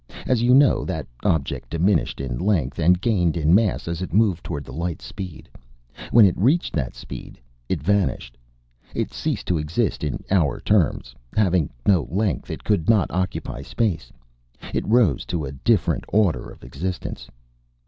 As 0.25 0.41
you 0.41 0.55
know, 0.55 0.83
that 0.85 1.05
object 1.23 1.69
diminished 1.69 2.19
in 2.19 2.39
length 2.39 2.79
and 2.79 2.99
gained 2.99 3.37
in 3.37 3.53
mass 3.53 3.87
as 3.87 4.01
it 4.01 4.15
moved 4.15 4.43
toward 4.43 4.67
light 4.67 4.99
speed. 4.99 5.47
When 6.09 6.25
it 6.25 6.35
reached 6.39 6.73
that 6.73 6.95
speed 6.95 7.39
it 7.69 7.83
vanished. 7.83 8.35
It 8.95 9.13
ceased 9.13 9.45
to 9.45 9.59
exist 9.59 10.03
in 10.03 10.23
our 10.31 10.59
terms. 10.59 11.13
Having 11.37 11.69
no 11.85 12.07
length 12.09 12.49
it 12.49 12.63
could 12.63 12.89
not 12.89 13.11
occupy 13.11 13.61
space. 13.61 14.11
It 14.73 14.87
rose 14.87 15.23
to 15.25 15.45
a 15.45 15.51
different 15.51 16.05
order 16.07 16.49
of 16.49 16.63
existence. 16.63 17.27